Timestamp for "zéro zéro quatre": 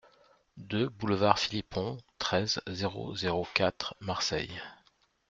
2.65-3.95